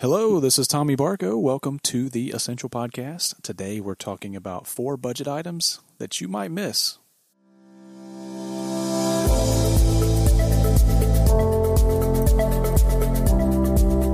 Hello, 0.00 0.38
this 0.38 0.60
is 0.60 0.68
Tommy 0.68 0.94
Barco. 0.94 1.40
Welcome 1.40 1.80
to 1.80 2.08
the 2.08 2.30
Essential 2.30 2.70
Podcast. 2.70 3.34
Today 3.42 3.80
we're 3.80 3.96
talking 3.96 4.36
about 4.36 4.64
four 4.64 4.96
budget 4.96 5.26
items 5.26 5.80
that 5.98 6.20
you 6.20 6.28
might 6.28 6.52
miss. 6.52 7.00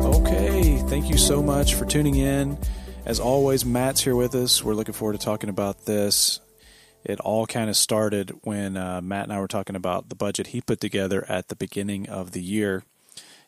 Okay, 0.07 0.79
thank 0.89 1.11
you 1.11 1.19
so 1.19 1.43
much 1.43 1.75
for 1.75 1.85
tuning 1.85 2.15
in. 2.15 2.57
As 3.05 3.21
always, 3.21 3.67
Matt's 3.67 4.01
here 4.01 4.17
with 4.17 4.35
us. 4.35 4.65
We're 4.65 4.73
looking 4.73 4.95
forward 4.95 5.21
to 5.21 5.23
talking 5.23 5.51
about 5.51 5.85
this. 5.85 6.41
It 7.05 7.21
all 7.21 7.47
kind 7.47 7.69
of 7.69 7.77
started 7.77 8.31
when 8.41 8.79
uh, 8.79 9.03
Matt 9.03 9.25
and 9.25 9.35
I 9.35 9.39
were 9.39 9.49
talking 9.49 9.77
about 9.77 10.09
the 10.09 10.15
budget 10.15 10.47
he 10.47 10.63
put 10.63 10.81
together 10.81 11.27
at 11.29 11.49
the 11.49 11.57
beginning 11.57 12.09
of 12.09 12.31
the 12.31 12.41
year 12.41 12.85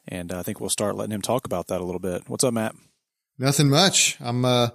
and 0.09 0.33
uh, 0.33 0.39
I 0.39 0.43
think 0.43 0.61
we'll 0.61 0.71
start 0.71 0.97
letting 0.97 1.13
him 1.13 1.23
talk 1.23 1.47
about 1.47 1.69
that 1.69 1.81
a 1.81 1.85
little 1.85 2.01
bit. 2.01 2.29
What's 2.29 2.45
up, 2.45 2.55
Matt? 2.55 2.75
Nothing 3.39 3.69
much. 3.69 4.17
I'm 4.21 4.45
uh, 4.45 4.69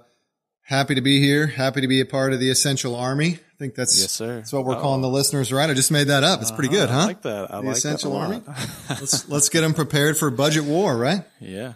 happy 0.62 0.94
to 0.94 1.00
be 1.00 1.20
here. 1.20 1.46
Happy 1.46 1.80
to 1.80 1.88
be 1.88 2.00
a 2.00 2.06
part 2.06 2.32
of 2.32 2.40
the 2.40 2.50
Essential 2.50 2.94
Army. 2.94 3.34
I 3.34 3.58
think 3.58 3.74
that's 3.74 4.00
yes, 4.00 4.12
sir. 4.12 4.36
That's 4.36 4.52
what 4.52 4.64
we're 4.64 4.76
oh. 4.76 4.80
calling 4.80 5.02
the 5.02 5.08
listeners, 5.08 5.52
right? 5.52 5.68
I 5.68 5.74
just 5.74 5.90
made 5.90 6.08
that 6.08 6.24
up. 6.24 6.40
It's 6.40 6.50
pretty 6.50 6.68
good, 6.68 6.88
uh, 6.88 6.92
huh? 6.92 6.98
I 6.98 7.04
like 7.06 7.22
that. 7.22 7.54
I 7.54 7.60
the 7.60 7.66
like 7.68 7.76
Essential 7.76 8.16
Army. 8.16 8.42
let's 8.90 9.28
let's 9.28 9.48
get 9.48 9.62
them 9.62 9.74
prepared 9.74 10.16
for 10.16 10.30
budget 10.30 10.64
war, 10.64 10.96
right? 10.96 11.24
Yeah, 11.40 11.74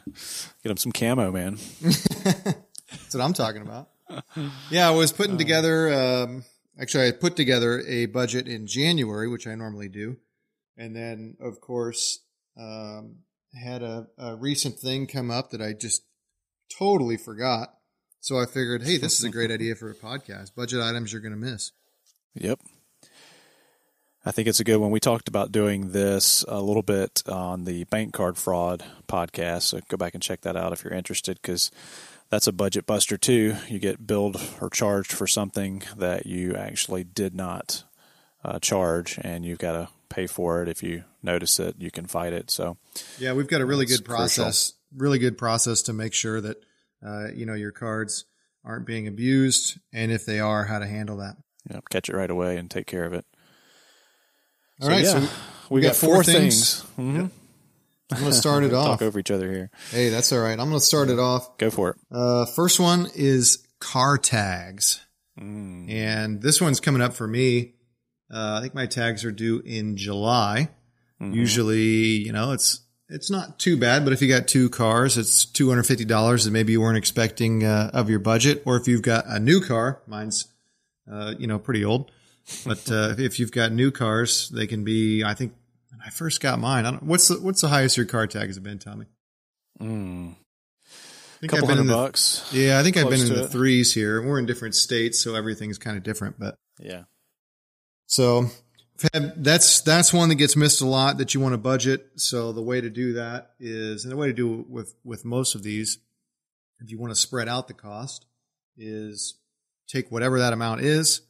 get 0.62 0.68
them 0.68 0.76
some 0.76 0.92
camo, 0.92 1.30
man. 1.30 1.58
that's 1.80 3.14
what 3.14 3.20
I'm 3.20 3.32
talking 3.32 3.62
about. 3.62 3.88
Yeah, 4.70 4.88
I 4.88 4.92
was 4.92 5.12
putting 5.12 5.38
together. 5.38 5.92
Um, 5.92 6.44
actually, 6.80 7.08
I 7.08 7.12
put 7.12 7.36
together 7.36 7.80
a 7.86 8.06
budget 8.06 8.46
in 8.46 8.66
January, 8.66 9.28
which 9.28 9.46
I 9.46 9.54
normally 9.54 9.88
do, 9.88 10.16
and 10.76 10.94
then 10.94 11.36
of 11.40 11.60
course 11.60 12.20
um, 12.56 13.16
had 13.56 13.82
a, 13.82 14.06
a 14.18 14.36
recent 14.36 14.78
thing 14.78 15.06
come 15.06 15.30
up 15.30 15.50
that 15.50 15.60
I 15.60 15.72
just 15.72 16.02
totally 16.76 17.16
forgot. 17.16 17.74
So 18.20 18.38
I 18.38 18.46
figured, 18.46 18.82
hey, 18.82 18.98
this 18.98 19.18
is 19.18 19.24
a 19.24 19.30
great 19.30 19.50
idea 19.50 19.74
for 19.74 19.90
a 19.90 19.94
podcast. 19.94 20.54
Budget 20.54 20.80
items 20.80 21.12
you're 21.12 21.22
going 21.22 21.32
to 21.32 21.38
miss. 21.38 21.72
Yep. 22.34 22.60
I 24.24 24.32
think 24.32 24.48
it's 24.48 24.58
a 24.58 24.64
good 24.64 24.78
one. 24.78 24.90
We 24.90 24.98
talked 24.98 25.28
about 25.28 25.52
doing 25.52 25.92
this 25.92 26.44
a 26.48 26.60
little 26.60 26.82
bit 26.82 27.22
on 27.28 27.64
the 27.64 27.84
bank 27.84 28.12
card 28.12 28.36
fraud 28.36 28.84
podcast. 29.06 29.62
So 29.62 29.80
go 29.88 29.96
back 29.96 30.14
and 30.14 30.22
check 30.22 30.40
that 30.40 30.56
out 30.56 30.72
if 30.72 30.82
you're 30.82 30.92
interested 30.92 31.38
because 31.40 31.70
that's 32.28 32.48
a 32.48 32.52
budget 32.52 32.86
buster 32.86 33.16
too. 33.16 33.54
You 33.68 33.78
get 33.78 34.04
billed 34.04 34.40
or 34.60 34.68
charged 34.68 35.12
for 35.12 35.28
something 35.28 35.84
that 35.96 36.26
you 36.26 36.56
actually 36.56 37.04
did 37.04 37.36
not 37.36 37.84
uh, 38.44 38.58
charge, 38.58 39.18
and 39.22 39.44
you've 39.44 39.60
got 39.60 39.72
to 39.72 39.88
pay 40.16 40.26
for 40.26 40.62
it. 40.62 40.68
If 40.68 40.82
you 40.82 41.04
notice 41.22 41.60
it, 41.60 41.76
you 41.78 41.90
can 41.90 42.06
fight 42.06 42.32
it. 42.32 42.50
So, 42.50 42.78
yeah, 43.18 43.34
we've 43.34 43.46
got 43.46 43.60
a 43.60 43.66
really 43.66 43.84
good 43.84 44.04
process, 44.04 44.72
crucial. 44.72 45.04
really 45.04 45.18
good 45.18 45.36
process 45.36 45.82
to 45.82 45.92
make 45.92 46.14
sure 46.14 46.40
that 46.40 46.56
uh, 47.06 47.28
you 47.34 47.44
know 47.44 47.54
your 47.54 47.70
cards 47.70 48.24
aren't 48.64 48.86
being 48.86 49.06
abused, 49.06 49.78
and 49.92 50.10
if 50.10 50.24
they 50.24 50.40
are, 50.40 50.64
how 50.64 50.78
to 50.78 50.86
handle 50.86 51.18
that. 51.18 51.36
Yeah, 51.70 51.80
catch 51.90 52.08
it 52.08 52.16
right 52.16 52.30
away 52.30 52.56
and 52.56 52.70
take 52.70 52.86
care 52.86 53.04
of 53.04 53.12
it. 53.12 53.26
All 54.80 54.88
so, 54.88 54.94
right, 54.94 55.04
yeah, 55.04 55.20
so 55.20 55.28
we, 55.70 55.82
got, 55.82 55.88
got, 55.88 55.96
four, 55.96 56.24
things. 56.24 56.80
things. 56.80 56.90
Mm-hmm. 56.92 57.16
Yep. 57.16 57.30
I'm 58.12 58.20
going 58.20 58.30
to 58.32 58.36
start 58.36 58.64
it 58.64 58.72
off. 58.72 58.86
Talk 58.86 59.02
over 59.02 59.18
each 59.18 59.30
other 59.30 59.50
here. 59.50 59.70
Hey, 59.90 60.08
that's 60.08 60.32
all 60.32 60.40
right. 60.40 60.58
I'm 60.58 60.68
going 60.68 60.80
to 60.80 60.80
start 60.80 61.10
it 61.10 61.18
off. 61.18 61.58
Go 61.58 61.70
for 61.70 61.90
it. 61.90 61.96
Uh, 62.10 62.46
first 62.46 62.78
one 62.78 63.08
is 63.14 63.66
car 63.80 64.16
tags. 64.16 65.04
Mm. 65.40 65.90
And 65.90 66.40
this 66.40 66.60
one's 66.60 66.80
coming 66.80 67.02
up 67.02 67.14
for 67.14 67.26
me. 67.26 67.74
Uh, 68.32 68.56
I 68.58 68.60
think 68.60 68.74
my 68.74 68.86
tags 68.86 69.24
are 69.24 69.32
due 69.32 69.62
in 69.64 69.96
July. 69.96 70.70
Mm-hmm. 71.20 71.32
Usually, 71.32 71.78
you 71.78 72.32
know, 72.32 72.52
it's 72.52 72.80
it's 73.08 73.30
not 73.30 73.58
too 73.58 73.76
bad, 73.76 74.04
but 74.04 74.12
if 74.12 74.20
you 74.20 74.28
got 74.28 74.48
two 74.48 74.68
cars, 74.68 75.16
it's 75.16 75.44
two 75.44 75.68
hundred 75.68 75.84
fifty 75.84 76.04
dollars 76.04 76.44
that 76.44 76.50
maybe 76.50 76.72
you 76.72 76.80
weren't 76.80 76.98
expecting 76.98 77.64
uh, 77.64 77.90
of 77.94 78.10
your 78.10 78.18
budget. 78.18 78.62
Or 78.66 78.76
if 78.76 78.88
you've 78.88 79.02
got 79.02 79.26
a 79.26 79.38
new 79.38 79.60
car, 79.60 80.02
mine's 80.06 80.46
uh, 81.10 81.34
you 81.38 81.46
know 81.46 81.58
pretty 81.58 81.84
old, 81.84 82.10
but 82.66 82.90
uh, 82.90 83.14
if 83.18 83.38
you've 83.38 83.52
got 83.52 83.72
new 83.72 83.90
cars, 83.90 84.48
they 84.48 84.66
can 84.66 84.84
be. 84.84 85.22
I 85.22 85.34
think 85.34 85.54
when 85.90 86.00
I 86.04 86.10
first 86.10 86.40
got 86.40 86.58
mine, 86.58 86.84
I 86.84 86.90
don't, 86.90 87.04
what's 87.04 87.28
the 87.28 87.36
what's 87.36 87.60
the 87.60 87.68
highest 87.68 87.96
your 87.96 88.06
car 88.06 88.26
tag 88.26 88.48
has 88.48 88.58
been, 88.58 88.78
Tommy? 88.78 89.06
Mm. 89.80 90.32
I 90.32 91.38
think 91.38 91.50
couple 91.50 91.66
I've 91.66 91.68
been 91.68 91.76
hundred 91.78 91.92
in 91.92 91.96
the, 91.98 92.04
bucks. 92.06 92.50
Yeah, 92.52 92.78
I 92.78 92.82
think 92.82 92.96
I've 92.96 93.10
been 93.10 93.20
in 93.20 93.28
the 93.28 93.44
it. 93.44 93.50
threes 93.50 93.94
here. 93.94 94.20
We're 94.22 94.38
in 94.38 94.46
different 94.46 94.74
states, 94.74 95.20
so 95.20 95.34
everything's 95.34 95.78
kind 95.78 95.96
of 95.96 96.02
different. 96.02 96.40
But 96.40 96.56
yeah, 96.80 97.02
so 98.06 98.50
that's 99.34 99.80
that's 99.82 100.12
one 100.12 100.30
that 100.30 100.36
gets 100.36 100.56
missed 100.56 100.80
a 100.80 100.86
lot 100.86 101.18
that 101.18 101.34
you 101.34 101.40
want 101.40 101.52
to 101.52 101.58
budget. 101.58 102.08
So 102.16 102.52
the 102.52 102.62
way 102.62 102.80
to 102.80 102.88
do 102.88 103.14
that 103.14 103.50
is, 103.60 104.04
and 104.04 104.12
the 104.12 104.16
way 104.16 104.28
to 104.28 104.32
do 104.32 104.60
it 104.60 104.70
with 104.70 104.94
with 105.04 105.24
most 105.24 105.54
of 105.54 105.62
these, 105.62 105.98
if 106.80 106.90
you 106.90 106.98
want 106.98 107.10
to 107.12 107.20
spread 107.20 107.48
out 107.48 107.68
the 107.68 107.74
cost, 107.74 108.26
is 108.76 109.34
take 109.86 110.10
whatever 110.10 110.38
that 110.38 110.52
amount 110.52 110.80
is, 110.80 111.22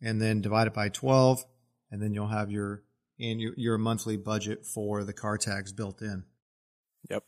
and 0.00 0.20
then 0.20 0.40
divide 0.40 0.66
it 0.66 0.74
by 0.74 0.88
twelve, 0.88 1.44
and 1.90 2.02
then 2.02 2.14
you'll 2.14 2.28
have 2.28 2.50
your 2.50 2.82
and 3.18 3.40
your, 3.40 3.52
your 3.56 3.76
monthly 3.76 4.16
budget 4.16 4.64
for 4.64 5.04
the 5.04 5.12
car 5.12 5.36
tags 5.36 5.72
built 5.72 6.00
in. 6.00 6.24
Yep. 7.10 7.24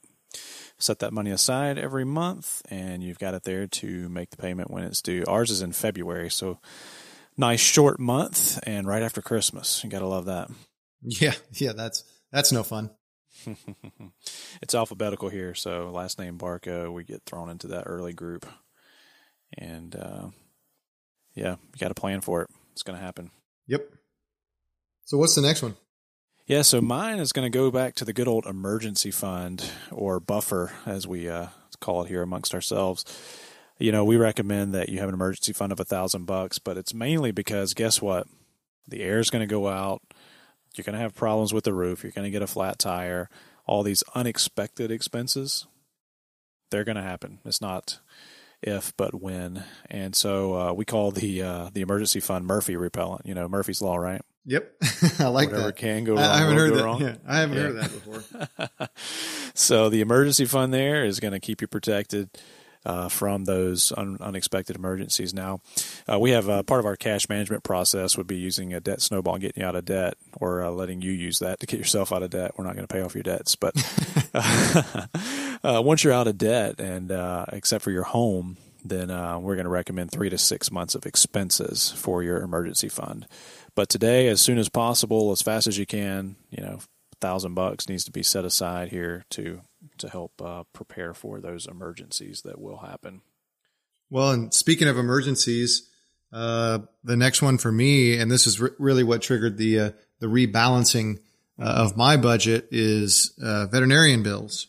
Set 0.79 1.01
that 1.01 1.13
money 1.13 1.31
aside 1.31 1.79
every 1.79 2.05
month, 2.05 2.63
and 2.71 3.03
you've 3.03 3.19
got 3.19 3.35
it 3.35 3.43
there 3.45 3.67
to 3.67 4.09
make 4.09 4.31
the 4.31 4.39
payment 4.39 4.71
when 4.71 4.85
it's 4.85 5.03
due. 5.03 5.25
Ours 5.29 5.51
is 5.51 5.61
in 5.61 5.73
February, 5.73 6.31
so 6.31 6.59
nice 7.37 7.61
short 7.61 7.99
month 7.99 8.59
and 8.65 8.87
right 8.87 9.03
after 9.03 9.23
Christmas. 9.23 9.83
You 9.83 9.91
got 9.91 10.01
to 10.01 10.07
love 10.07 10.27
that. 10.27 10.51
Yeah, 11.03 11.35
yeah, 11.53 11.73
that's 11.73 12.05
that's 12.31 12.53
no 12.53 12.63
fun. 12.63 12.91
it's 14.63 14.75
alphabetical 14.75 15.29
here, 15.29 15.55
so 15.55 15.91
last 15.91 16.19
name 16.19 16.39
Barco, 16.39 16.93
we 16.93 17.05
get 17.05 17.23
thrown 17.27 17.51
into 17.51 17.67
that 17.69 17.85
early 17.87 18.13
group. 18.13 18.47
And 19.59 19.97
uh, 19.97 20.29
yeah, 21.35 21.57
you 21.73 21.79
got 21.81 21.89
to 21.89 21.95
plan 21.95 22.21
for 22.21 22.43
it. 22.43 22.51
It's 22.73 22.83
going 22.83 22.99
to 22.99 23.05
happen. 23.05 23.31
Yep. 23.67 23.89
So 25.05 25.19
what's 25.19 25.35
the 25.35 25.43
next 25.43 25.63
one? 25.63 25.77
Yeah, 26.47 26.63
so 26.63 26.81
mine 26.81 27.19
is 27.19 27.33
going 27.33 27.51
to 27.51 27.57
go 27.57 27.71
back 27.71 27.95
to 27.97 28.05
the 28.05 28.13
good 28.13 28.29
old 28.29 28.47
emergency 28.47 29.11
fund 29.11 29.71
or 29.91 30.21
buffer, 30.21 30.73
as 30.87 31.07
we 31.07 31.29
uh, 31.29 31.49
call 31.81 32.05
it 32.05 32.09
here 32.09 32.23
amongst 32.23 32.55
ourselves 32.55 33.05
you 33.79 33.93
know, 33.93 34.05
we 34.05 34.17
recommend 34.17 34.75
that 34.75 34.89
you 34.89 34.99
have 34.99 35.09
an 35.09 35.15
emergency 35.15 35.53
fund 35.53 35.73
of 35.73 35.81
a 35.81 35.85
thousand 35.85 36.27
bucks, 36.27 36.59
but 36.59 36.77
it's 36.77 36.95
mainly 36.95 37.33
because 37.33 37.75
guess 37.75 38.01
what? 38.01 38.27
The 38.89 39.03
air 39.03 39.19
is 39.19 39.31
going 39.31 39.47
to 39.47 39.53
go 39.53 39.69
out. 39.69 40.03
You're 40.75 40.85
going 40.85 40.95
to 40.95 41.01
have 41.01 41.15
problems 41.15 41.53
with 41.53 41.65
the 41.65 41.75
roof. 41.75 42.03
You're 42.03 42.13
going 42.13 42.25
to 42.25 42.31
get 42.31 42.43
a 42.43 42.47
flat 42.47 42.79
tire. 42.79 43.29
All 43.67 43.83
these 43.83 44.03
unexpected 44.15 44.91
expenses, 44.91 45.67
they're 46.71 46.85
going 46.85 46.97
to 46.97 47.03
happen. 47.03 47.39
It's 47.45 47.61
not 47.61 47.99
if, 48.63 48.97
but 48.97 49.21
when. 49.21 49.65
And 49.91 50.17
so 50.17 50.55
uh, 50.55 50.73
we 50.73 50.85
call 50.85 51.11
the 51.11 51.43
uh, 51.43 51.71
the 51.73 51.81
emergency 51.81 52.21
fund 52.21 52.47
Murphy 52.47 52.77
repellent. 52.77 53.27
You 53.27 53.35
know, 53.35 53.49
Murphy's 53.49 53.83
law, 53.83 53.97
right? 53.97 54.23
Yep, 54.47 54.73
I 55.21 55.29
like 55.29 55.51
Whatever 55.51 55.69
that. 55.69 55.77
can 55.77 56.05
go 56.05 56.15
wrong. 56.15 56.25
I 56.25 56.39
haven't 56.39 56.57
heard 56.57 56.75
that. 56.75 56.85
Wrong. 56.85 57.01
Yeah, 57.01 57.17
I 57.27 57.39
haven't 57.39 57.57
yeah. 57.57 57.63
heard 57.63 57.77
that 57.77 57.93
before. 57.93 58.89
so 59.55 59.89
the 59.89 60.01
emergency 60.01 60.47
fund 60.47 60.75
there 60.75 61.05
is 61.05 61.21
going 61.21 61.33
to 61.33 61.41
keep 61.41 61.61
you 61.61 61.69
protected 61.69 62.29
uh, 62.85 63.09
from 63.09 63.45
those 63.45 63.93
un- 63.97 64.19
unexpected 64.21 64.77
emergencies. 64.77 65.33
Now, 65.33 65.61
uh, 66.11 66.19
we 66.19 66.31
have 66.31 66.49
uh, 66.49 66.63
part 66.63 66.81
of 66.81 66.87
our 66.87 66.97
cash 66.97 67.29
management 67.29 67.63
process 67.63 68.17
would 68.17 68.27
be 68.27 68.37
using 68.37 68.73
a 68.75 68.81
debt 68.81 69.01
snowball 69.01 69.35
and 69.35 69.43
getting 69.43 69.63
you 69.63 69.69
out 69.69 69.77
of 69.77 69.85
debt, 69.85 70.15
or 70.41 70.63
uh, 70.63 70.71
letting 70.71 71.03
you 71.03 71.13
use 71.13 71.39
that 71.41 71.61
to 71.61 71.67
get 71.67 71.79
yourself 71.79 72.13
out 72.13 72.23
of 72.23 72.31
debt. 72.31 72.53
We're 72.57 72.65
not 72.65 72.75
going 72.75 72.87
to 72.87 72.93
pay 72.93 73.03
off 73.03 73.15
your 73.15 73.23
debts, 73.23 73.57
but 73.57 73.75
uh, 75.65 75.83
once 75.85 76.05
you're 76.05 76.13
out 76.13 76.29
of 76.29 76.39
debt, 76.39 76.81
and 76.81 77.13
uh, 77.13 77.47
except 77.53 77.85
for 77.85 77.91
your 77.91 78.05
home, 78.05 78.57
then 78.85 79.09
we're 79.43 79.55
going 79.55 79.65
to 79.65 79.71
recommend 79.71 80.11
three 80.11 80.29
to 80.29 80.39
six 80.39 80.73
months 80.73 80.97
of 80.97 81.07
expenses 81.07 81.93
for 81.97 82.23
your 82.23 82.39
emergency 82.43 82.89
fund. 82.89 83.27
But 83.75 83.89
today, 83.89 84.27
as 84.29 84.41
soon 84.41 84.59
as 84.59 84.69
possible, 84.69 85.31
as 85.31 85.41
fast 85.41 85.67
as 85.67 85.79
you 85.79 85.87
can, 85.87 86.37
you 86.51 86.63
know, 86.63 86.81
thousand 87.21 87.55
bucks 87.55 87.89
needs 87.89 88.05
to 88.05 88.11
be 88.11 88.23
set 88.23 88.45
aside 88.45 88.89
here 88.89 89.25
to 89.31 89.61
to 89.99 90.09
help 90.09 90.41
uh, 90.43 90.65
prepare 90.73 91.15
for 91.15 91.41
those 91.41 91.67
emergencies 91.67 92.43
that 92.43 92.61
will 92.61 92.79
happen. 92.79 93.23
Well, 94.11 94.31
and 94.31 94.53
speaking 94.53 94.89
of 94.89 94.99
emergencies, 94.99 95.89
uh, 96.33 96.81
the 97.05 97.17
next 97.17 97.43
one 97.43 97.59
for 97.59 97.73
me, 97.73 98.19
and 98.19 98.31
this 98.31 98.47
is 98.47 98.61
re- 98.61 98.71
really 98.79 99.05
what 99.05 99.23
triggered 99.23 99.57
the 99.57 99.79
uh, 99.79 99.91
the 100.19 100.27
rebalancing 100.27 101.19
uh, 101.59 101.65
of 101.65 101.97
my 101.97 102.17
budget, 102.17 102.69
is 102.71 103.33
uh, 103.43 103.67
veterinarian 103.67 104.23
bills. 104.23 104.69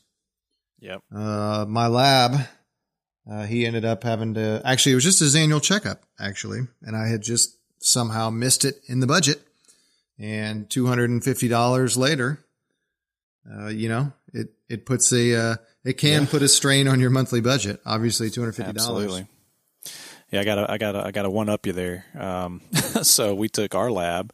Yep. 0.80 1.02
Uh, 1.14 1.66
my 1.68 1.88
lab, 1.88 2.48
he 3.48 3.66
ended 3.66 3.86
up 3.86 4.04
having 4.04 4.34
to 4.34 4.62
actually 4.66 4.92
it 4.92 4.96
was 4.96 5.06
just 5.06 5.20
his 5.20 5.36
annual 5.36 5.62
checkup 5.62 6.04
actually, 6.20 6.62
and 6.82 6.96
I 6.96 7.08
had 7.08 7.22
just 7.22 7.58
somehow 7.80 8.30
missed 8.30 8.66
it 8.66 8.76
in 8.88 9.00
the 9.00 9.08
budget, 9.08 9.42
and 10.20 10.70
two 10.70 10.88
hundred 10.88 11.10
and 11.10 11.24
fifty 11.24 11.48
dollars 11.48 11.98
later, 11.98 12.43
you 13.70 13.90
know, 13.90 14.14
it 14.34 14.50
it 14.70 14.86
puts 14.86 15.12
a 15.12 15.36
uh, 15.36 15.56
it 15.84 15.94
can 15.94 16.24
yeah. 16.24 16.30
put 16.30 16.42
a 16.42 16.48
strain 16.48 16.88
on 16.88 17.00
your 17.00 17.10
monthly 17.10 17.42
budget. 17.42 17.82
Obviously, 17.86 18.30
two 18.30 18.42
hundred 18.42 18.54
fifty 18.54 18.74
dollars. 18.74 19.04
Absolutely. 19.06 19.28
Yeah, 20.32 20.42
I 20.42 20.44
got 20.46 20.70
I 20.70 20.78
got 20.78 20.96
I 20.96 21.12
got 21.12 21.26
a 21.26 21.30
one 21.30 21.50
up 21.50 21.66
you 21.66 21.74
there. 21.74 22.06
Um, 22.18 22.62
so 23.04 23.36
we 23.36 23.50
took 23.50 23.76
our 23.76 23.92
lab 23.92 24.34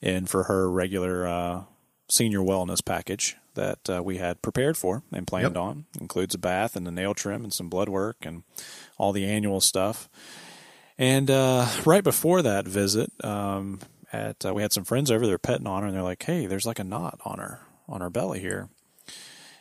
in 0.00 0.26
for 0.26 0.44
her 0.44 0.70
regular 0.70 1.26
uh, 1.26 1.64
senior 2.08 2.40
wellness 2.40 2.84
package 2.84 3.36
that 3.54 3.90
uh, 3.90 4.02
we 4.02 4.16
had 4.18 4.42
prepared 4.42 4.76
for 4.76 5.02
and 5.12 5.26
planned 5.26 5.54
yep. 5.54 5.62
on. 5.62 5.86
Includes 6.00 6.34
a 6.34 6.38
bath 6.38 6.76
and 6.76 6.86
a 6.88 6.90
nail 6.90 7.14
trim 7.14 7.44
and 7.44 7.52
some 7.52 7.68
blood 7.68 7.88
work 7.88 8.18
and 8.22 8.42
all 8.98 9.12
the 9.12 9.26
annual 9.26 9.60
stuff. 9.60 10.08
And 10.96 11.30
uh, 11.30 11.66
right 11.84 12.04
before 12.04 12.42
that 12.42 12.66
visit, 12.66 13.12
um, 13.24 13.80
at 14.12 14.46
uh, 14.46 14.54
we 14.54 14.62
had 14.62 14.72
some 14.72 14.84
friends 14.84 15.10
over 15.10 15.26
there 15.26 15.38
petting 15.38 15.66
on 15.66 15.82
her, 15.82 15.88
and 15.88 15.96
they're 15.96 16.02
like, 16.02 16.22
"Hey, 16.22 16.46
there's 16.46 16.66
like 16.66 16.78
a 16.78 16.84
knot 16.84 17.18
on 17.24 17.38
her 17.38 17.60
on 17.88 18.00
her 18.00 18.10
belly 18.10 18.40
here." 18.40 18.68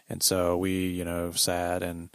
And 0.09 0.21
so 0.21 0.57
we, 0.57 0.87
you 0.87 1.05
know, 1.05 1.31
sad 1.31 1.83
and 1.83 2.09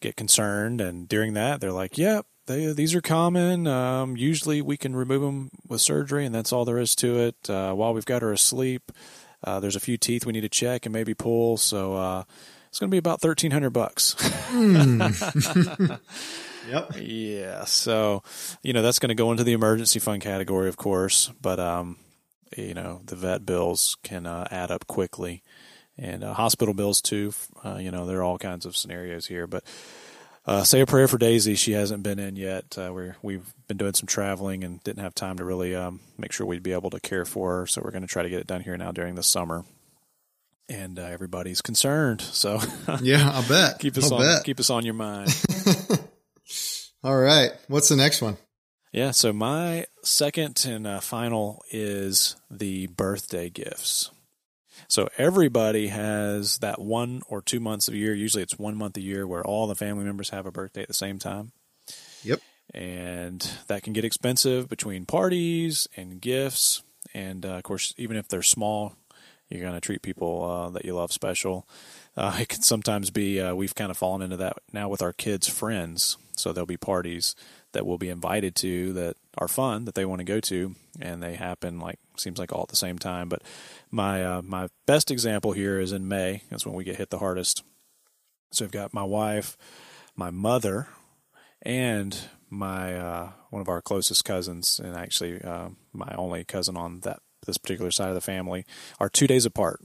get 0.00 0.16
concerned. 0.16 0.80
And 0.80 1.08
during 1.08 1.34
that, 1.34 1.60
they're 1.60 1.72
like, 1.72 1.98
"Yep, 1.98 2.26
they, 2.46 2.72
these 2.72 2.94
are 2.94 3.00
common. 3.00 3.66
Um, 3.66 4.16
usually, 4.16 4.62
we 4.62 4.76
can 4.76 4.96
remove 4.96 5.22
them 5.22 5.50
with 5.68 5.80
surgery, 5.80 6.24
and 6.24 6.34
that's 6.34 6.52
all 6.52 6.64
there 6.64 6.78
is 6.78 6.94
to 6.96 7.18
it. 7.18 7.50
Uh, 7.50 7.72
while 7.74 7.94
we've 7.94 8.06
got 8.06 8.22
her 8.22 8.32
asleep, 8.32 8.92
uh, 9.44 9.60
there's 9.60 9.76
a 9.76 9.80
few 9.80 9.96
teeth 9.96 10.26
we 10.26 10.32
need 10.32 10.40
to 10.40 10.48
check 10.48 10.86
and 10.86 10.92
maybe 10.92 11.14
pull. 11.14 11.56
So 11.56 11.94
uh, 11.94 12.24
it's 12.68 12.78
going 12.78 12.90
to 12.90 12.94
be 12.94 12.98
about 12.98 13.20
thirteen 13.20 13.50
hundred 13.50 13.70
bucks." 13.70 14.14
mm. 14.50 16.00
Yep. 16.68 16.96
Yeah. 17.00 17.64
So, 17.64 18.22
you 18.62 18.74
know, 18.74 18.82
that's 18.82 18.98
going 18.98 19.08
to 19.08 19.14
go 19.14 19.30
into 19.30 19.42
the 19.42 19.54
emergency 19.54 19.98
fund 20.00 20.20
category, 20.20 20.68
of 20.68 20.76
course, 20.76 21.32
but, 21.40 21.58
um, 21.58 21.96
you 22.56 22.74
know, 22.74 23.00
the 23.04 23.16
vet 23.16 23.44
bills 23.46 23.96
can 24.02 24.26
uh, 24.26 24.46
add 24.50 24.70
up 24.70 24.86
quickly 24.86 25.42
and 25.96 26.22
uh, 26.24 26.32
hospital 26.34 26.74
bills 26.74 27.00
too. 27.00 27.32
Uh, 27.64 27.76
you 27.76 27.90
know, 27.90 28.06
there 28.06 28.18
are 28.18 28.22
all 28.22 28.38
kinds 28.38 28.64
of 28.66 28.76
scenarios 28.76 29.26
here, 29.26 29.46
but 29.46 29.64
uh, 30.46 30.62
say 30.64 30.80
a 30.80 30.86
prayer 30.86 31.08
for 31.08 31.18
Daisy. 31.18 31.54
She 31.56 31.72
hasn't 31.72 32.02
been 32.02 32.18
in 32.18 32.36
yet. 32.36 32.76
Uh, 32.78 32.90
we're, 32.92 33.16
we've 33.22 33.52
been 33.66 33.76
doing 33.76 33.94
some 33.94 34.06
traveling 34.06 34.64
and 34.64 34.82
didn't 34.82 35.02
have 35.02 35.14
time 35.14 35.36
to 35.36 35.44
really 35.44 35.74
um, 35.74 36.00
make 36.16 36.32
sure 36.32 36.46
we'd 36.46 36.62
be 36.62 36.72
able 36.72 36.90
to 36.90 37.00
care 37.00 37.24
for 37.24 37.58
her. 37.60 37.66
So 37.66 37.82
we're 37.84 37.90
going 37.90 38.02
to 38.02 38.08
try 38.08 38.22
to 38.22 38.30
get 38.30 38.40
it 38.40 38.46
done 38.46 38.62
here 38.62 38.76
now 38.76 38.92
during 38.92 39.14
the 39.14 39.22
summer. 39.22 39.64
And 40.70 40.98
uh, 40.98 41.02
everybody's 41.02 41.62
concerned, 41.62 42.20
so 42.20 42.60
yeah, 43.00 43.30
I'll 43.32 43.48
bet. 43.48 43.78
keep 43.78 43.96
us 43.96 44.12
I'll 44.12 44.18
on 44.18 44.24
bet. 44.24 44.44
keep 44.44 44.60
us 44.60 44.68
on 44.68 44.84
your 44.84 44.92
mind. 44.92 45.34
All 47.02 47.16
right. 47.16 47.52
What's 47.68 47.88
the 47.88 47.96
next 47.96 48.20
one? 48.20 48.36
Yeah, 48.92 49.10
so 49.10 49.32
my 49.32 49.86
second 50.02 50.64
and 50.66 50.86
uh, 50.86 51.00
final 51.00 51.62
is 51.70 52.36
the 52.50 52.86
birthday 52.86 53.50
gifts. 53.50 54.10
So 54.86 55.08
everybody 55.18 55.88
has 55.88 56.58
that 56.58 56.80
one 56.80 57.22
or 57.28 57.42
two 57.42 57.60
months 57.60 57.88
of 57.88 57.94
a 57.94 57.98
year. 57.98 58.14
Usually 58.14 58.42
it's 58.42 58.58
one 58.58 58.76
month 58.76 58.96
a 58.96 59.02
year 59.02 59.26
where 59.26 59.44
all 59.44 59.66
the 59.66 59.74
family 59.74 60.04
members 60.04 60.30
have 60.30 60.46
a 60.46 60.50
birthday 60.50 60.82
at 60.82 60.88
the 60.88 60.94
same 60.94 61.18
time. 61.18 61.52
Yep. 62.22 62.40
And 62.72 63.50
that 63.66 63.82
can 63.82 63.92
get 63.92 64.04
expensive 64.04 64.68
between 64.68 65.04
parties 65.04 65.86
and 65.96 66.20
gifts. 66.20 66.82
And 67.12 67.44
uh, 67.44 67.50
of 67.50 67.64
course, 67.64 67.92
even 67.98 68.16
if 68.16 68.28
they're 68.28 68.42
small, 68.42 68.94
you're 69.50 69.62
going 69.62 69.74
to 69.74 69.80
treat 69.80 70.02
people 70.02 70.44
uh, 70.44 70.70
that 70.70 70.84
you 70.84 70.94
love 70.94 71.12
special. 71.12 71.68
Uh, 72.16 72.36
it 72.40 72.48
can 72.48 72.62
sometimes 72.62 73.10
be, 73.10 73.40
uh, 73.40 73.54
we've 73.54 73.74
kind 73.74 73.90
of 73.90 73.98
fallen 73.98 74.22
into 74.22 74.38
that 74.38 74.56
now 74.72 74.88
with 74.88 75.02
our 75.02 75.12
kids' 75.12 75.48
friends. 75.48 76.16
So 76.36 76.52
there'll 76.52 76.66
be 76.66 76.76
parties 76.76 77.34
that 77.72 77.86
we'll 77.86 77.98
be 77.98 78.08
invited 78.08 78.54
to 78.56 78.92
that 78.94 79.16
are 79.36 79.48
fun 79.48 79.84
that 79.84 79.94
they 79.94 80.04
want 80.04 80.20
to 80.20 80.24
go 80.24 80.40
to, 80.40 80.74
and 81.00 81.22
they 81.22 81.34
happen 81.34 81.78
like 81.78 81.98
seems 82.16 82.38
like 82.38 82.52
all 82.52 82.62
at 82.62 82.68
the 82.68 82.76
same 82.76 82.98
time. 82.98 83.28
But 83.28 83.42
my 83.90 84.24
uh, 84.24 84.42
my 84.42 84.68
best 84.86 85.10
example 85.10 85.52
here 85.52 85.80
is 85.80 85.92
in 85.92 86.08
May. 86.08 86.42
That's 86.50 86.66
when 86.66 86.74
we 86.74 86.84
get 86.84 86.96
hit 86.96 87.10
the 87.10 87.18
hardest. 87.18 87.62
So 88.50 88.64
I've 88.64 88.72
got 88.72 88.94
my 88.94 89.04
wife, 89.04 89.56
my 90.16 90.30
mother, 90.30 90.88
and 91.62 92.18
my 92.50 92.96
uh, 92.96 93.30
one 93.50 93.62
of 93.62 93.68
our 93.68 93.82
closest 93.82 94.24
cousins, 94.24 94.80
and 94.82 94.96
actually 94.96 95.42
uh, 95.42 95.68
my 95.92 96.12
only 96.16 96.44
cousin 96.44 96.76
on 96.76 97.00
that 97.00 97.20
this 97.46 97.58
particular 97.58 97.90
side 97.90 98.08
of 98.08 98.14
the 98.14 98.20
family, 98.20 98.64
are 98.98 99.08
two 99.08 99.26
days 99.26 99.46
apart 99.46 99.80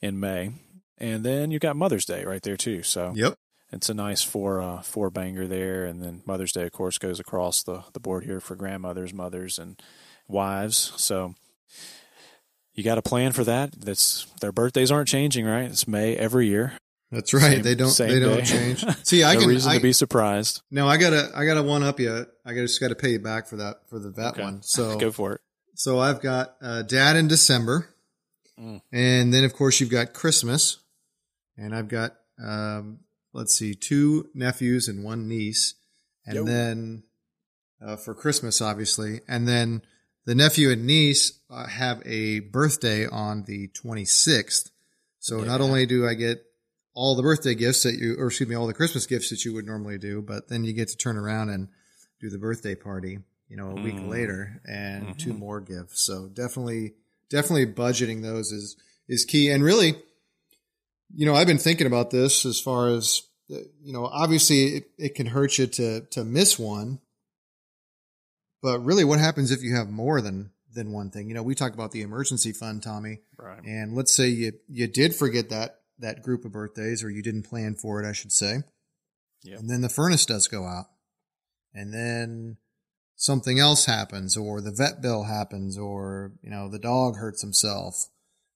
in 0.00 0.18
May, 0.18 0.52
and 0.98 1.24
then 1.24 1.50
you've 1.50 1.62
got 1.62 1.76
Mother's 1.76 2.04
Day 2.04 2.24
right 2.24 2.42
there 2.42 2.56
too. 2.56 2.82
So 2.82 3.12
yep, 3.14 3.38
it's 3.72 3.88
a 3.88 3.94
nice 3.94 4.22
four 4.22 4.60
uh, 4.60 4.82
four 4.82 5.10
banger 5.10 5.46
there, 5.46 5.86
and 5.86 6.02
then 6.02 6.22
Mother's 6.26 6.52
Day, 6.52 6.64
of 6.64 6.72
course, 6.72 6.98
goes 6.98 7.18
across 7.18 7.62
the 7.62 7.84
the 7.92 8.00
board 8.00 8.24
here 8.24 8.40
for 8.40 8.54
grandmothers, 8.54 9.14
mothers, 9.14 9.58
and 9.58 9.80
wives. 10.28 10.92
So 10.96 11.34
you 12.74 12.84
got 12.84 12.98
a 12.98 13.02
plan 13.02 13.32
for 13.32 13.44
that. 13.44 13.72
That's 13.72 14.26
their 14.40 14.52
birthdays 14.52 14.90
aren't 14.90 15.08
changing, 15.08 15.46
right? 15.46 15.64
It's 15.64 15.88
May 15.88 16.16
every 16.16 16.46
year. 16.46 16.74
That's 17.10 17.34
right. 17.34 17.40
Same, 17.40 17.62
they 17.62 17.74
don't. 17.74 17.96
They 17.96 18.20
don't 18.20 18.38
day. 18.38 18.44
change. 18.44 18.84
See, 19.04 19.22
I 19.22 19.34
no 19.34 19.40
can. 19.40 19.48
reason 19.50 19.70
I, 19.70 19.76
to 19.76 19.82
be 19.82 19.92
surprised. 19.92 20.62
No, 20.70 20.88
I 20.88 20.96
gotta. 20.96 21.30
I 21.34 21.44
gotta 21.44 21.62
one 21.62 21.82
up 21.82 22.00
you. 22.00 22.26
I 22.44 22.54
just 22.54 22.80
got 22.80 22.88
to 22.88 22.94
pay 22.94 23.10
you 23.10 23.20
back 23.20 23.46
for 23.46 23.56
that 23.56 23.88
for 23.88 23.98
the 23.98 24.10
vet 24.10 24.34
okay. 24.34 24.42
one. 24.42 24.60
So 24.62 24.98
go 24.98 25.10
for 25.10 25.34
it. 25.34 25.40
So 25.74 25.98
I've 25.98 26.20
got 26.20 26.56
uh, 26.62 26.82
Dad 26.82 27.16
in 27.16 27.28
December, 27.28 27.88
mm. 28.58 28.80
and 28.90 29.32
then 29.32 29.44
of 29.44 29.52
course 29.54 29.80
you've 29.80 29.90
got 29.90 30.14
Christmas, 30.14 30.78
and 31.56 31.74
I've 31.74 31.88
got 31.88 32.16
um, 32.42 33.00
let's 33.32 33.54
see, 33.54 33.74
two 33.74 34.28
nephews 34.34 34.88
and 34.88 35.04
one 35.04 35.28
niece, 35.28 35.74
and 36.26 36.36
Yo. 36.36 36.44
then 36.44 37.02
uh, 37.84 37.96
for 37.96 38.14
Christmas, 38.14 38.60
obviously, 38.60 39.20
and 39.28 39.48
then 39.48 39.82
the 40.24 40.34
nephew 40.34 40.70
and 40.70 40.86
niece 40.86 41.40
uh, 41.50 41.66
have 41.66 42.02
a 42.04 42.40
birthday 42.40 43.06
on 43.06 43.44
the 43.44 43.68
26th. 43.68 44.70
So 45.18 45.38
yeah. 45.38 45.44
not 45.46 45.60
only 45.60 45.86
do 45.86 46.06
I 46.06 46.14
get 46.14 46.44
all 46.94 47.16
the 47.16 47.22
birthday 47.22 47.54
gifts 47.54 47.82
that 47.82 47.94
you, 47.94 48.16
or 48.18 48.26
excuse 48.26 48.48
me, 48.48 48.54
all 48.54 48.66
the 48.66 48.74
Christmas 48.74 49.06
gifts 49.06 49.30
that 49.30 49.44
you 49.44 49.54
would 49.54 49.66
normally 49.66 49.98
do, 49.98 50.22
but 50.22 50.48
then 50.48 50.64
you 50.64 50.72
get 50.72 50.88
to 50.88 50.96
turn 50.96 51.16
around 51.16 51.48
and 51.48 51.68
do 52.20 52.28
the 52.28 52.38
birthday 52.38 52.74
party, 52.74 53.18
you 53.48 53.56
know, 53.56 53.70
a 53.70 53.74
mm. 53.74 53.84
week 53.84 54.00
later 54.06 54.60
and 54.66 55.04
mm-hmm. 55.04 55.18
two 55.18 55.32
more 55.32 55.60
gifts. 55.60 56.02
So 56.02 56.28
definitely, 56.28 56.94
definitely 57.30 57.66
budgeting 57.66 58.22
those 58.22 58.52
is, 58.52 58.76
is 59.08 59.24
key. 59.24 59.50
And 59.50 59.64
really, 59.64 59.94
you 61.14 61.26
know, 61.26 61.34
I've 61.34 61.46
been 61.46 61.58
thinking 61.58 61.86
about 61.86 62.10
this 62.10 62.44
as 62.46 62.60
far 62.60 62.88
as, 62.88 63.22
uh, 63.50 63.56
you 63.82 63.92
know, 63.92 64.06
obviously 64.06 64.76
it, 64.76 64.84
it 64.98 65.14
can 65.14 65.26
hurt 65.26 65.58
you 65.58 65.66
to, 65.66 66.00
to 66.10 66.24
miss 66.24 66.58
one, 66.58 67.00
but 68.62 68.80
really 68.80 69.04
what 69.04 69.18
happens 69.18 69.50
if 69.50 69.62
you 69.62 69.74
have 69.74 69.88
more 69.88 70.20
than, 70.20 70.50
than 70.72 70.92
one 70.92 71.10
thing? 71.10 71.28
You 71.28 71.34
know, 71.34 71.42
we 71.42 71.54
talk 71.54 71.74
about 71.74 71.92
the 71.92 72.02
emergency 72.02 72.52
fund, 72.52 72.82
Tommy, 72.82 73.18
right. 73.36 73.62
and 73.64 73.94
let's 73.94 74.12
say 74.12 74.28
you, 74.28 74.52
you 74.68 74.86
did 74.86 75.14
forget 75.14 75.50
that, 75.50 75.80
that 75.98 76.22
group 76.22 76.44
of 76.44 76.52
birthdays 76.52 77.04
or 77.04 77.10
you 77.10 77.22
didn't 77.22 77.44
plan 77.44 77.74
for 77.74 78.02
it, 78.02 78.08
I 78.08 78.12
should 78.12 78.32
say. 78.32 78.62
Yep. 79.44 79.58
And 79.58 79.70
then 79.70 79.80
the 79.80 79.88
furnace 79.88 80.24
does 80.24 80.48
go 80.48 80.64
out 80.64 80.86
and 81.74 81.92
then 81.92 82.56
something 83.16 83.58
else 83.58 83.86
happens 83.86 84.36
or 84.36 84.60
the 84.60 84.72
vet 84.72 85.02
bill 85.02 85.24
happens 85.24 85.76
or, 85.76 86.32
you 86.42 86.50
know, 86.50 86.68
the 86.68 86.78
dog 86.78 87.16
hurts 87.16 87.42
himself 87.42 88.08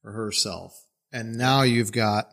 or 0.05 0.12
herself. 0.12 0.87
And 1.12 1.37
now 1.37 1.62
you've 1.62 1.93
got 1.93 2.31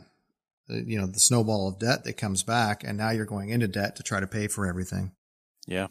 you 0.67 0.99
know 0.99 1.07
the 1.07 1.19
snowball 1.19 1.67
of 1.67 1.79
debt 1.79 2.03
that 2.03 2.13
comes 2.13 2.43
back, 2.43 2.83
and 2.83 2.97
now 2.97 3.11
you're 3.11 3.25
going 3.25 3.49
into 3.49 3.67
debt 3.67 3.95
to 3.97 4.03
try 4.03 4.19
to 4.19 4.27
pay 4.27 4.47
for 4.47 4.65
everything. 4.65 5.11
Yeah, 5.67 5.87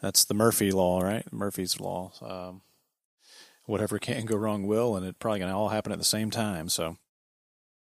that's 0.00 0.24
the 0.24 0.34
Murphy 0.34 0.70
law, 0.70 1.00
right? 1.00 1.30
Murphy's 1.32 1.80
law. 1.80 2.12
Um, 2.22 2.62
whatever 3.66 3.98
can 3.98 4.24
go 4.26 4.36
wrong 4.36 4.66
will, 4.66 4.96
and 4.96 5.06
it 5.06 5.18
probably 5.18 5.40
going 5.40 5.50
to 5.50 5.56
all 5.56 5.68
happen 5.68 5.92
at 5.92 5.98
the 5.98 6.04
same 6.04 6.30
time. 6.30 6.68
So, 6.68 6.96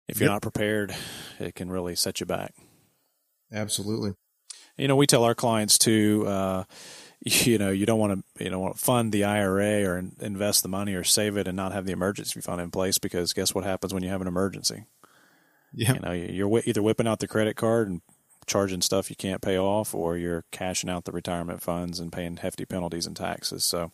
if 0.09 0.21
you're 0.21 0.28
yep. 0.28 0.37
not 0.37 0.42
prepared, 0.42 0.95
it 1.38 1.54
can 1.54 1.71
really 1.71 1.95
set 1.95 2.21
you 2.21 2.26
back. 2.26 2.54
Absolutely. 3.52 4.14
You 4.76 4.88
know, 4.88 4.97
we 4.97 5.07
tell 5.07 5.25
our 5.25 5.35
clients 5.35 5.78
to, 5.78 6.25
uh, 6.26 6.64
you 7.21 7.59
know, 7.59 7.71
you 7.71 7.87
don't 7.87 8.00
want 8.00 8.25
to, 8.37 8.45
you 8.45 8.50
know, 8.50 8.59
want 8.59 8.76
to 8.76 8.83
fund 8.83 9.12
the 9.12 9.25
IRA 9.25 9.85
or 9.85 10.02
invest 10.21 10.62
the 10.62 10.69
money 10.69 10.95
or 10.95 11.04
save 11.04 11.37
it 11.37 11.47
and 11.47 11.57
not 11.57 11.73
have 11.73 11.87
the 11.87 11.92
emergency 11.92 12.40
fund 12.40 12.61
in 12.61 12.71
place 12.71 12.99
because 12.99 13.33
guess 13.33 13.54
what 13.54 13.64
happens 13.64 13.92
when 13.95 14.02
you 14.02 14.09
have 14.09 14.21
an 14.21 14.26
emergency? 14.26 14.85
Yeah. 15.75 15.95
You 15.95 16.00
know, 16.00 16.12
you're 16.12 16.62
either 16.64 16.83
whipping 16.83 17.07
out 17.07 17.21
the 17.21 17.29
credit 17.29 17.57
card 17.57 17.88
and 17.88 18.02
charging 18.47 18.83
stuff 18.83 19.11
you 19.11 19.17
can't 19.17 19.41
pay 19.41 19.59
off, 19.59 19.95
or 19.95 20.17
you're 20.17 20.45
cashing 20.50 20.91
out 20.91 21.05
the 21.05 21.12
retirement 21.12 21.62
funds 21.62 21.99
and 22.00 22.12
paying 22.12 22.37
hefty 22.37 22.64
penalties 22.64 23.07
and 23.07 23.17
taxes. 23.17 23.64
So, 23.64 23.93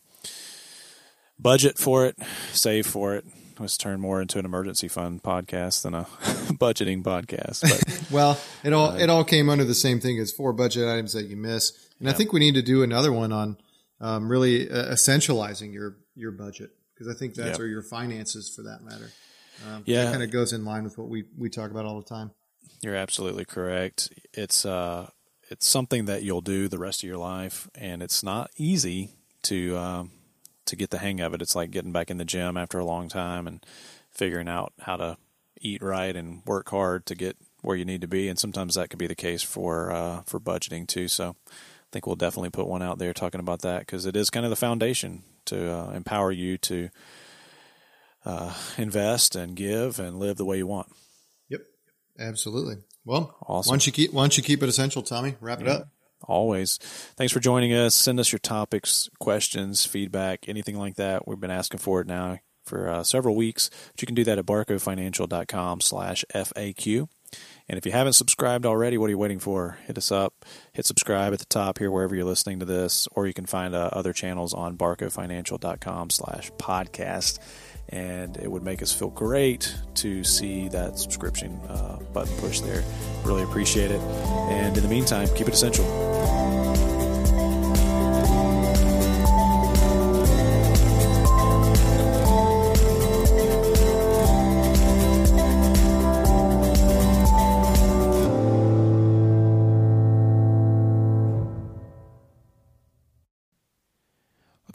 budget 1.39 1.79
for 1.79 2.07
it, 2.07 2.17
save 2.53 2.87
for 2.87 3.15
it. 3.15 3.25
Let's 3.59 3.77
turn 3.77 4.01
more 4.01 4.23
into 4.23 4.39
an 4.39 4.45
emergency 4.45 4.87
fund 4.87 5.23
podcast 5.23 5.83
than 5.83 5.93
a 5.93 6.05
budgeting 6.55 7.03
podcast. 7.03 7.63
But, 7.63 8.11
well, 8.11 8.41
it 8.63 8.73
all 8.73 8.91
uh, 8.91 8.99
it 8.99 9.11
all 9.11 9.25
came 9.25 9.49
under 9.49 9.65
the 9.65 9.75
same 9.75 10.01
thing 10.01 10.19
as 10.19 10.33
four 10.33 10.53
budget 10.53 10.89
items 10.89 11.13
that 11.13 11.27
you 11.27 11.37
miss, 11.37 11.71
and 11.99 12.07
yeah. 12.07 12.13
I 12.13 12.17
think 12.17 12.33
we 12.33 12.41
need 12.41 12.55
to 12.55 12.63
do 12.63 12.83
another 12.83 13.13
one 13.13 13.33
on 13.33 13.57
um, 14.01 14.31
really 14.31 14.71
uh, 14.71 14.93
essentializing 14.93 15.73
your 15.73 15.97
your 16.15 16.31
budget 16.31 16.71
because 16.95 17.13
I 17.13 17.19
think 17.19 17.35
that's 17.35 17.51
yep. 17.51 17.61
or 17.61 17.67
your 17.67 17.83
finances 17.83 18.53
for 18.55 18.63
that 18.63 18.83
matter. 18.83 19.11
Um, 19.67 19.83
yeah, 19.87 20.11
kind 20.11 20.23
of 20.23 20.31
goes 20.31 20.53
in 20.53 20.65
line 20.65 20.85
with 20.85 20.99
what 20.99 21.09
we 21.09 21.25
we 21.37 21.49
talk 21.51 21.71
about 21.71 21.85
all 21.85 22.01
the 22.01 22.09
time. 22.09 22.31
You're 22.83 22.97
absolutely 22.97 23.45
correct. 23.45 24.13
It's 24.33 24.65
uh, 24.65 25.11
it's 25.51 25.67
something 25.67 26.05
that 26.05 26.23
you'll 26.23 26.41
do 26.41 26.69
the 26.69 26.79
rest 26.79 27.03
of 27.03 27.09
your 27.09 27.19
life, 27.19 27.69
and 27.75 28.03
it's 28.03 28.23
not 28.23 28.51
easy 28.57 29.11
to 29.43 29.77
um, 29.77 30.11
to 30.67 30.77
get 30.77 30.91
the 30.91 30.99
hang 30.99 31.21
of 31.21 31.35
it. 31.35 31.43
It's 31.43 31.57
like 31.57 31.71
getting 31.71 31.93
back 31.93 32.11
in 32.11 32.19
the 32.19 32.25
gym 32.25 32.57
after 32.57 32.79
a 32.79 32.85
long 32.85 33.09
time 33.09 33.47
and 33.47 33.65
figuring 34.11 34.49
out 34.49 34.73
how 34.81 34.97
to 34.97 35.17
eat 35.61 35.83
right 35.83 36.15
and 36.15 36.43
work 36.47 36.71
hard 36.71 37.07
to 37.07 37.15
get 37.15 37.37
where 37.63 37.77
you 37.77 37.85
need 37.85 38.01
to 38.01 38.09
be. 38.09 38.29
And 38.29 38.39
sometimes 38.39 38.75
that 38.75 38.91
could 38.91 38.99
be 38.99 39.07
the 39.07 39.15
case 39.15 39.43
for 39.43 39.91
uh, 39.91 40.23
for 40.23 40.39
budgeting 40.39 40.87
too. 40.87 41.09
So 41.09 41.37
I 41.49 41.91
think 41.91 42.07
we'll 42.07 42.17
definitely 42.17 42.51
put 42.51 42.67
one 42.67 42.83
out 42.83 42.99
there 42.99 43.13
talking 43.13 43.41
about 43.41 43.63
that 43.63 43.81
because 43.81 44.07
it 44.07 44.17
is 44.17 44.31
kind 44.31 44.47
of 44.47 44.51
the 44.51 44.57
foundation 44.57 45.23
to 45.47 45.73
uh, 45.73 45.91
empower 45.91 46.31
you 46.31 46.59
to 46.59 46.91
uh, 48.29 48.55
invest 48.77 49.35
and 49.35 49.57
give 49.57 49.99
and 49.99 50.19
live 50.21 50.37
the 50.37 50.45
way 50.45 50.59
you 50.59 50.67
want. 50.67 50.89
Yep, 51.49 51.63
absolutely. 52.21 52.77
Well, 53.05 53.37
Awesome. 53.47 53.71
why 53.71 53.75
don't 53.75 53.87
you 53.87 53.93
keep 53.93 54.13
why 54.13 54.23
don't 54.23 54.37
you 54.37 54.43
keep 54.45 54.63
it 54.63 54.69
essential, 54.69 55.03
Tommy? 55.03 55.35
Wrap 55.41 55.61
it 55.63 55.69
up. 55.69 55.89
Always. 56.25 56.79
Thanks 57.17 57.33
for 57.33 57.41
joining 57.41 57.73
us. 57.73 57.95
Send 57.95 58.21
us 58.21 58.33
your 58.33 58.39
topics, 58.41 59.09
questions, 59.19 59.87
feedback, 59.87 60.49
anything 60.49 60.77
like 60.77 60.97
that. 60.97 61.27
We've 61.27 61.41
been 61.41 61.51
asking 61.51 61.79
for 61.79 62.01
it 62.01 62.07
now 62.07 62.39
for 62.65 62.89
uh, 62.89 63.03
several 63.05 63.35
weeks. 63.37 63.71
But 63.93 64.03
you 64.03 64.07
can 64.07 64.15
do 64.17 64.25
that 64.25 64.37
at 64.39 64.45
barcofinancial.com 64.45 65.81
slash 65.81 66.25
FAQ. 66.35 67.09
And 67.69 67.79
if 67.79 67.87
you 67.87 67.93
haven't 67.93 68.15
subscribed 68.15 68.67
already, 68.67 68.99
what 68.99 69.07
are 69.07 69.11
you 69.11 69.19
waiting 69.19 69.39
for? 69.39 69.79
Hit 69.87 69.97
us 69.97 70.11
up. 70.11 70.45
Hit 70.73 70.87
subscribe 70.87 71.33
at 71.33 71.39
the 71.39 71.45
top 71.45 71.79
here 71.79 71.91
wherever 71.91 72.15
you're 72.17 72.25
listening 72.25 72.59
to 72.61 72.65
this, 72.65 73.07
or 73.13 73.27
you 73.27 73.35
can 73.35 73.47
find 73.47 73.75
uh, 73.75 73.91
other 73.93 74.13
channels 74.13 74.53
on 74.55 74.77
barcofinancial.com 74.77 76.11
slash 76.11 76.51
podcast. 76.53 77.39
And 77.91 78.37
it 78.37 78.51
would 78.51 78.63
make 78.63 78.83
us 78.83 78.93
feel 78.93 79.09
great 79.11 79.75
to 79.95 80.23
see 80.23 80.69
that 80.69 80.99
subscription 80.99 81.59
uh, 81.69 81.99
button 82.13 82.37
push 82.39 82.61
there. 82.61 82.85
Really 83.25 83.43
appreciate 83.43 83.91
it. 83.91 84.01
And 84.51 84.77
in 84.77 84.83
the 84.83 84.91
meantime, 84.91 85.29
keep 85.35 85.49
it 85.49 85.55
essential. 85.55 86.88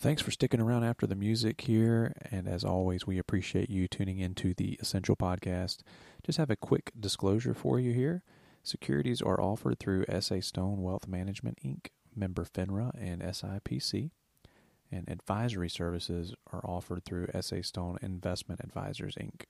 Thanks 0.03 0.21
for 0.21 0.31
sticking 0.31 0.59
around 0.59 0.83
after 0.83 1.07
the 1.07 1.15
music 1.15 1.61
here. 1.61 2.11
And 2.29 2.45
as 2.45 2.65
always, 2.65 3.07
we 3.07 3.17
appreciate 3.17 3.69
you 3.69 3.87
tuning 3.87 4.19
into 4.19 4.53
the 4.53 4.77
Essential 4.81 5.15
Podcast. 5.15 5.77
Just 6.25 6.37
have 6.37 6.49
a 6.49 6.57
quick 6.57 6.91
disclosure 6.99 7.53
for 7.53 7.79
you 7.79 7.93
here. 7.93 8.21
Securities 8.63 9.21
are 9.21 9.39
offered 9.39 9.79
through 9.79 10.03
SA 10.19 10.41
Stone 10.41 10.81
Wealth 10.81 11.07
Management, 11.07 11.59
Inc., 11.63 11.87
member 12.13 12.43
FINRA 12.43 12.91
and 12.99 13.21
SIPC. 13.21 14.11
And 14.91 15.09
advisory 15.09 15.69
services 15.69 16.35
are 16.51 16.65
offered 16.65 17.05
through 17.05 17.29
SA 17.39 17.61
Stone 17.61 17.99
Investment 18.01 18.59
Advisors, 18.61 19.15
Inc. 19.15 19.43